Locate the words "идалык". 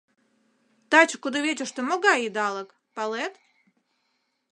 2.27-2.69